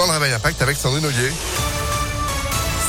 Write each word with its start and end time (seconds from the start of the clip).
dans 0.00 0.06
le 0.06 0.12
Réveil 0.12 0.32
Impact 0.32 0.62
avec 0.62 0.78
Sandrine 0.78 1.04
Ollier. 1.04 1.30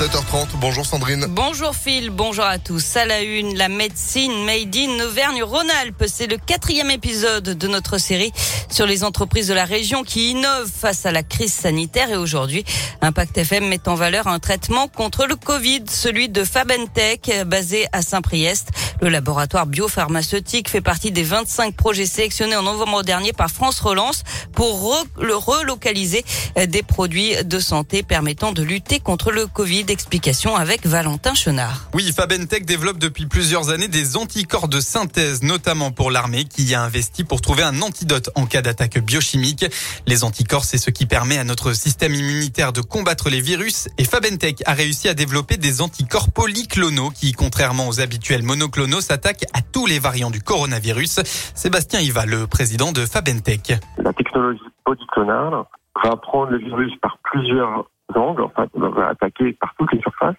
7h30. 0.00 0.48
Bonjour 0.60 0.84
Sandrine. 0.84 1.26
Bonjour 1.28 1.74
Phil, 1.74 2.10
bonjour 2.10 2.44
à 2.44 2.58
tous. 2.58 2.96
À 2.96 3.06
la 3.06 3.22
une, 3.22 3.56
la 3.56 3.68
médecine 3.68 4.44
made 4.44 4.74
in 4.76 5.04
Auvergne-Rhône-Alpes. 5.04 6.04
C'est 6.08 6.26
le 6.26 6.36
quatrième 6.36 6.90
épisode 6.90 7.44
de 7.44 7.68
notre 7.68 7.98
série 7.98 8.32
sur 8.70 8.86
les 8.86 9.04
entreprises 9.04 9.46
de 9.46 9.54
la 9.54 9.64
région 9.64 10.02
qui 10.02 10.32
innovent 10.32 10.70
face 10.70 11.06
à 11.06 11.12
la 11.12 11.22
crise 11.22 11.54
sanitaire. 11.54 12.10
Et 12.10 12.16
aujourd'hui, 12.16 12.64
Impact 13.00 13.38
FM 13.38 13.68
met 13.68 13.88
en 13.88 13.94
valeur 13.94 14.26
un 14.26 14.40
traitement 14.40 14.88
contre 14.88 15.26
le 15.26 15.36
Covid, 15.36 15.84
celui 15.88 16.28
de 16.28 16.42
Fabentech, 16.42 17.30
basé 17.46 17.86
à 17.92 18.02
Saint-Priest. 18.02 18.70
Le 19.02 19.10
laboratoire 19.10 19.66
biopharmaceutique 19.66 20.70
fait 20.70 20.80
partie 20.80 21.10
des 21.10 21.22
25 21.22 21.74
projets 21.74 22.06
sélectionnés 22.06 22.56
en 22.56 22.62
novembre 22.62 23.02
dernier 23.02 23.34
par 23.34 23.50
France 23.50 23.78
Relance 23.80 24.22
pour 24.52 25.06
le 25.20 25.34
relocaliser 25.34 26.24
des 26.66 26.82
produits 26.82 27.34
de 27.44 27.58
santé 27.58 28.02
permettant 28.02 28.52
de 28.52 28.62
lutter 28.62 28.98
contre 29.00 29.32
le 29.32 29.46
Covid 29.46 29.84
d'explications 29.84 30.56
avec 30.56 30.86
Valentin 30.86 31.34
Chenard. 31.34 31.90
Oui, 31.92 32.10
Fabentech 32.16 32.64
développe 32.64 32.98
depuis 32.98 33.26
plusieurs 33.26 33.68
années 33.68 33.88
des 33.88 34.16
anticorps 34.16 34.68
de 34.68 34.80
synthèse, 34.80 35.42
notamment 35.42 35.90
pour 35.90 36.10
l'armée 36.10 36.44
qui 36.44 36.64
y 36.64 36.74
a 36.74 36.82
investi 36.82 37.22
pour 37.22 37.42
trouver 37.42 37.64
un 37.64 37.82
antidote 37.82 38.30
en 38.34 38.46
cas 38.46 38.62
d'attaque 38.62 38.98
biochimique. 38.98 39.66
Les 40.06 40.24
anticorps, 40.24 40.64
c'est 40.64 40.78
ce 40.78 40.88
qui 40.90 41.04
permet 41.04 41.36
à 41.36 41.44
notre 41.44 41.74
système 41.74 42.14
immunitaire 42.14 42.72
de 42.72 42.80
combattre 42.80 43.28
les 43.28 43.42
virus 43.42 43.88
et 43.98 44.04
Fabentech 44.04 44.62
a 44.64 44.72
réussi 44.72 45.08
à 45.08 45.14
développer 45.14 45.58
des 45.58 45.82
anticorps 45.82 46.30
polyclonaux 46.30 47.10
qui, 47.10 47.32
contrairement 47.32 47.88
aux 47.88 48.00
habituels 48.00 48.42
monoclonaux, 48.42 48.85
à 48.86 49.62
tous 49.72 49.86
les 49.86 49.98
variants 49.98 50.30
du 50.30 50.40
coronavirus. 50.40 51.20
Sébastien 51.54 52.00
Iva, 52.00 52.24
le 52.24 52.46
président 52.46 52.92
de 52.92 53.00
Fabentech. 53.00 53.72
La 53.98 54.12
technologie 54.12 54.62
polyclonale 54.84 55.64
va 56.04 56.16
prendre 56.16 56.52
le 56.52 56.58
virus 56.58 56.92
par 57.02 57.18
plusieurs 57.24 57.86
angles, 58.14 58.42
enfin, 58.42 58.68
va 58.74 59.08
attaquer 59.08 59.54
par 59.54 59.74
toutes 59.78 59.92
les 59.92 60.00
surfaces 60.00 60.36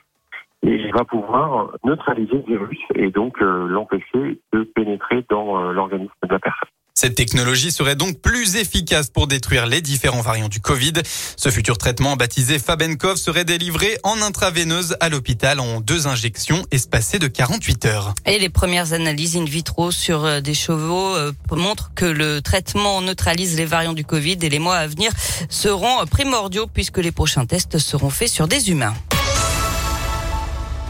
et 0.63 0.91
va 0.91 1.03
pouvoir 1.03 1.72
neutraliser 1.83 2.35
le 2.35 2.44
virus 2.44 2.80
et 2.95 3.11
donc 3.11 3.41
euh, 3.41 3.67
l'empêcher 3.67 4.39
de 4.53 4.63
pénétrer 4.63 5.25
dans 5.29 5.61
euh, 5.61 5.73
l'organisme 5.73 6.11
de 6.23 6.31
la 6.31 6.39
personne. 6.39 6.69
Cette 7.00 7.14
technologie 7.14 7.72
serait 7.72 7.95
donc 7.95 8.22
plus 8.22 8.56
efficace 8.56 9.12
pour 9.12 9.28
détruire 9.28 9.67
les 9.67 9.81
différents 9.81 10.23
variants 10.23 10.50
du 10.50 10.59
Covid. 10.59 10.94
Ce 11.36 11.52
futur 11.52 11.78
traitement 11.78 12.16
baptisé 12.16 12.58
Fabenkov 12.58 13.17
serait 13.17 13.45
délivré 13.45 14.00
en 14.02 14.20
intraveineuse 14.23 14.98
à 15.00 15.09
l'hôpital 15.09 15.59
en 15.59 15.80
deux 15.80 16.08
injections 16.08 16.66
espacées 16.72 17.20
de 17.20 17.28
48 17.28 17.86
heures. 17.86 18.16
Et 18.25 18.40
les 18.40 18.50
premières 18.50 18.94
analyses 18.94 19.38
in 19.38 19.45
vitro 19.45 19.92
sur 19.92 20.25
euh, 20.25 20.42
des 20.42 20.56
chevaux 20.56 21.16
montrent 21.52 21.92
que 21.94 22.06
le 22.06 22.42
traitement 22.42 23.00
neutralise 23.02 23.58
les 23.58 23.66
variants 23.66 23.94
du 23.94 24.03
Covid 24.03 24.40
et 24.42 24.50
les 24.50 24.58
mois 24.58 24.78
à 24.78 24.88
venir 24.88 25.12
seront 25.50 26.03
primordiaux 26.09 26.66
puisque 26.66 26.98
les 26.98 27.12
prochains 27.12 27.45
tests 27.45 27.78
seront 27.78 28.09
faits 28.09 28.30
sur 28.30 28.48
des 28.48 28.72
humains. 28.72 28.95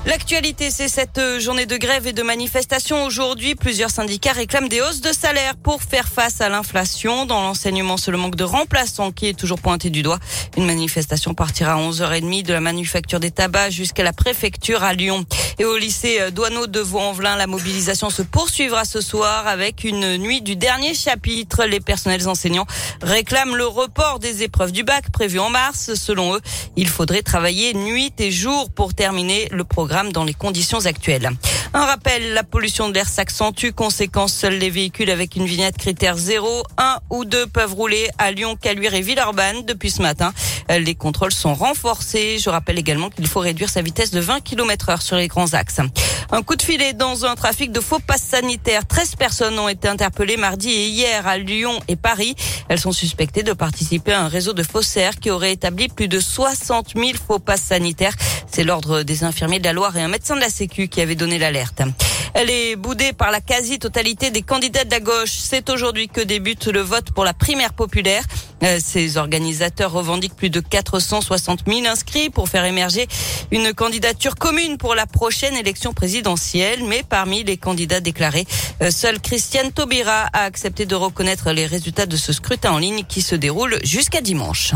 L'actualité, 0.08 0.72
c'est 0.72 0.88
cette 0.88 1.18
euh, 1.18 1.38
journée 1.38 1.66
de 1.66 1.76
grève 1.76 2.08
et 2.08 2.14
de 2.14 2.24
manifestation. 2.24 3.04
Aujourd'hui, 3.04 3.56
plusieurs 3.56 3.90
syndicats 3.90 4.32
réclament 4.32 4.70
des 4.70 4.80
hausses 4.80 5.02
de 5.02 5.12
salaire 5.12 5.58
pour 5.58 5.84
faire 5.84 6.08
face 6.08 6.40
à 6.40 6.48
l'inflation. 6.48 7.26
Dans 7.26 7.42
l'enseignement, 7.42 7.98
c'est 7.98 8.12
le 8.12 8.18
manque 8.18 8.38
de 8.38 8.46
remplaçants 8.46 9.12
qui 9.12 9.28
est 9.28 9.38
toujours 9.38 9.60
pointé 9.60 9.90
du 9.90 10.04
doigt. 10.04 10.20
Une 10.56 10.66
manifestation 10.66 11.34
partira 11.34 11.74
à 11.74 11.78
11h30 11.78 12.44
de 12.44 12.54
la 12.54 12.62
manufacture 12.62 13.20
des 13.20 13.32
tabacs 13.32 13.74
jusqu'à 13.74 14.06
la 14.06 14.14
préfecture 14.14 14.82
à 14.82 14.94
Lyon. 14.94 15.26
Et 15.60 15.66
au 15.66 15.76
lycée 15.76 16.22
euh, 16.22 16.32
Douaneau 16.32 16.68
de 16.68 16.80
Vaux-en-Velin, 16.80 17.36
la 17.36 17.46
mobilisation 17.46 18.10
se 18.10 18.22
poursuivra 18.22 18.86
ce 18.86 19.02
soir 19.02 19.46
avec 19.46 19.84
une 19.84 20.16
nuit 20.16 20.42
du 20.42 20.56
dernier 20.56 20.94
chapitre. 20.94 21.66
Les 21.66 21.82
personnels 21.82 22.30
enseignants 22.30 22.68
réclament 23.02 23.58
le 23.58 23.68
report 23.68 24.20
des 24.20 24.44
épreuves 24.44 24.72
du 24.72 24.86
bac 24.86 25.12
prévues 25.12 25.40
en 25.40 25.50
mars. 25.50 25.96
Selon 25.96 26.34
eux, 26.34 26.42
il 26.78 26.88
faudrait 26.88 27.24
travailler 27.24 27.74
nuit 27.74 28.14
et 28.20 28.32
jour 28.32 28.70
pour 28.70 28.94
terminer 28.94 29.50
le 29.52 29.66
programme 29.66 29.97
dans 30.06 30.24
les 30.24 30.34
conditions 30.34 30.86
actuelles. 30.86 31.30
Un 31.74 31.86
rappel, 31.86 32.34
la 32.34 32.44
pollution 32.44 32.90
de 32.90 32.94
l'air 32.94 33.08
s'accentue. 33.08 33.72
Conséquence, 33.76 34.34
seuls 34.34 34.58
les 34.58 34.70
véhicules 34.70 35.10
avec 35.10 35.36
une 35.36 35.46
vignette 35.46 35.78
critère 35.78 36.18
0, 36.18 36.64
1 36.78 36.98
ou 37.10 37.26
2 37.26 37.48
peuvent 37.48 37.74
rouler 37.74 38.08
à 38.18 38.32
Lyon, 38.32 38.56
Caluire 38.56 38.94
et 38.94 39.02
Villeurbanne 39.02 39.64
depuis 39.66 39.92
ce 39.92 40.02
matin. 40.02 40.34
Les 40.70 40.96
contrôles 40.96 41.32
sont 41.32 41.54
renforcés. 41.54 42.38
Je 42.40 42.50
rappelle 42.50 42.78
également 42.78 43.10
qu'il 43.10 43.28
faut 43.28 43.40
réduire 43.40 43.70
sa 43.70 43.82
vitesse 43.82 44.12
de 44.12 44.20
20 44.20 44.42
km 44.42 44.90
heure 44.90 45.02
sur 45.02 45.16
les 45.16 45.28
grands 45.28 45.54
axes. 45.54 45.82
Un 46.30 46.44
coup 46.44 46.58
de 46.58 46.62
filet 46.62 46.92
dans 46.92 47.24
un 47.24 47.36
trafic 47.36 47.72
de 47.72 47.80
faux 47.80 48.00
passes 48.00 48.22
sanitaires. 48.22 48.86
13 48.86 49.16
personnes 49.16 49.58
ont 49.60 49.70
été 49.70 49.88
interpellées 49.88 50.36
mardi 50.36 50.70
et 50.70 50.88
hier 50.88 51.26
à 51.26 51.38
Lyon 51.38 51.80
et 51.88 51.96
Paris. 51.96 52.36
Elles 52.68 52.82
sont 52.82 52.92
suspectées 52.92 53.44
de 53.44 53.54
participer 53.54 54.12
à 54.12 54.24
un 54.24 54.28
réseau 54.28 54.52
de 54.52 54.62
faussaires 54.62 55.16
qui 55.16 55.32
aurait 55.32 55.54
établi 55.54 55.88
plus 55.88 56.10
de 56.10 56.20
60 56.20 56.96
000 56.98 57.12
faux 57.26 57.40
passes 57.40 57.62
sanitaires. 57.62 58.14
C'est 58.52 58.66
l'ordre 58.66 59.04
des 59.04 59.24
infirmiers 59.24 59.60
de 59.60 59.64
la 59.64 59.72
Loire 59.72 59.96
et 59.96 60.02
un 60.02 60.10
médecin 60.10 60.36
de 60.36 60.42
la 60.42 60.50
Sécu 60.50 60.90
qui 60.90 61.00
avait 61.00 61.16
donné 61.16 61.40
l'alerte. 61.40 61.82
Elle 62.34 62.50
est 62.50 62.76
boudée 62.76 63.14
par 63.14 63.32
la 63.32 63.40
quasi-totalité 63.40 64.30
des 64.30 64.42
candidats 64.42 64.84
de 64.84 64.92
la 64.92 65.00
gauche. 65.00 65.32
C'est 65.32 65.70
aujourd'hui 65.70 66.10
que 66.10 66.20
débute 66.20 66.68
le 66.68 66.82
vote 66.82 67.12
pour 67.12 67.24
la 67.24 67.34
primaire 67.34 67.72
populaire. 67.72 68.24
Euh, 68.64 68.80
ces 68.84 69.18
organisateurs 69.18 69.92
revendiquent 69.92 70.36
plus 70.36 70.50
de 70.50 70.60
460 70.60 71.62
000 71.68 71.86
inscrits 71.86 72.30
pour 72.30 72.50
faire 72.50 72.66
émerger 72.66 73.08
une 73.52 73.74
candidature 73.74 74.36
commune 74.36 74.78
pour 74.78 74.96
la 74.96 75.06
prochaine 75.06 75.56
élection 75.56 75.94
présidentielle. 75.94 76.84
Mais 76.86 77.04
parmi 77.08 77.44
les 77.44 77.58
candidats 77.58 78.00
déclarés, 78.00 78.46
euh, 78.82 78.92
seule 78.92 79.20
Christiane 79.20 79.72
Taubira 79.72 80.28
a 80.34 80.44
accepté 80.44 80.86
de 80.86 80.96
reconnaître 80.96 81.52
les 81.52 81.66
résultats 81.66 82.06
de 82.06 82.18
ce 82.18 82.34
scrutin 82.34 82.72
en 82.72 82.78
ligne 82.78 83.04
qui 83.08 83.22
se 83.22 83.36
déroule 83.36 83.80
jusqu'à 83.84 84.22
dimanche. 84.22 84.74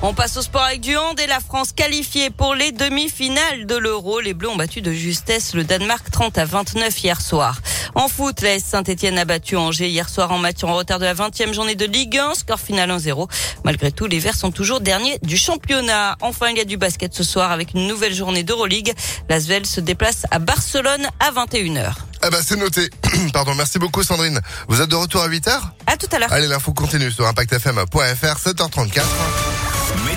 On 0.00 0.14
passe 0.14 0.36
au 0.36 0.42
sport 0.42 0.62
avec 0.62 0.80
du 0.80 0.96
hand 0.96 1.18
et 1.18 1.26
la 1.26 1.40
France 1.40 1.72
qualifiée 1.72 2.30
pour 2.30 2.54
les 2.54 2.70
demi-finales 2.70 3.66
de 3.66 3.76
l'Euro. 3.76 4.20
Les 4.20 4.32
Bleus 4.32 4.48
ont 4.48 4.54
battu 4.54 4.80
de 4.80 4.92
justesse 4.92 5.54
le 5.54 5.64
Danemark 5.64 6.08
30 6.12 6.38
à 6.38 6.44
29 6.44 7.02
hier 7.02 7.20
soir. 7.20 7.60
En 7.96 8.06
foot, 8.06 8.40
la 8.42 8.60
Saint-Etienne 8.60 9.18
a 9.18 9.24
battu 9.24 9.56
Angers 9.56 9.88
hier 9.88 10.08
soir 10.08 10.30
en 10.30 10.38
match 10.38 10.62
en 10.62 10.72
retard 10.72 11.00
de 11.00 11.04
la 11.04 11.14
20e 11.14 11.52
journée 11.52 11.74
de 11.74 11.84
Ligue 11.84 12.16
1, 12.16 12.34
score 12.36 12.60
final 12.60 12.90
1-0. 12.90 13.28
Malgré 13.64 13.90
tout, 13.90 14.06
les 14.06 14.20
Verts 14.20 14.36
sont 14.36 14.52
toujours 14.52 14.80
derniers 14.80 15.18
du 15.22 15.36
championnat. 15.36 16.16
Enfin, 16.20 16.50
il 16.50 16.58
y 16.58 16.60
a 16.60 16.64
du 16.64 16.76
basket 16.76 17.12
ce 17.12 17.24
soir 17.24 17.50
avec 17.50 17.74
une 17.74 17.88
nouvelle 17.88 18.14
journée 18.14 18.44
d'Euroleague. 18.44 18.94
L'Asvel 19.28 19.66
se 19.66 19.80
déplace 19.80 20.26
à 20.30 20.38
Barcelone 20.38 21.08
à 21.18 21.32
21h. 21.32 21.92
Ah 22.22 22.30
bah 22.30 22.38
c'est 22.40 22.56
noté. 22.56 22.88
Pardon, 23.32 23.54
merci 23.56 23.80
beaucoup 23.80 24.04
Sandrine. 24.04 24.40
Vous 24.68 24.80
êtes 24.80 24.88
de 24.88 24.96
retour 24.96 25.22
à 25.22 25.28
8h 25.28 25.50
À 25.88 25.96
tout 25.96 26.08
à 26.12 26.20
l'heure. 26.20 26.32
Allez, 26.32 26.46
l'info 26.46 26.72
continue 26.72 27.10
sur 27.10 27.26
impactfm.fr 27.26 27.96
7h34. 27.96 29.57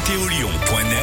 Météolion.net 0.01 1.01